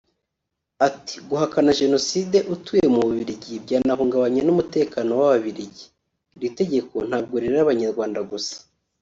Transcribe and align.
Ati 0.87 1.15
“Guhakana 1.27 1.71
Jenoside 1.81 2.37
utuye 2.53 2.85
mu 2.93 2.99
Bubiligi 3.05 3.53
byanahungabanya 3.65 4.41
n’umutekano 4.43 5.09
w’Ababiligi[…] 5.19 5.85
Iri 6.35 6.49
tegeko 6.59 6.95
ntabwo 7.09 7.35
rireba 7.41 7.63
abanyarwanda 7.65 8.19
gusa 8.31 8.57